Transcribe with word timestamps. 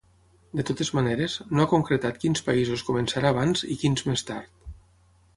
De 0.59 0.63
totes 0.67 0.89
maneres, 0.99 1.35
no 1.57 1.65
ha 1.65 1.69
concretat 1.73 2.17
quins 2.23 2.41
països 2.47 2.85
començarà 2.87 3.33
abans 3.35 3.61
i 3.75 3.77
quins 3.83 4.05
més 4.09 4.25
tard. 4.31 4.65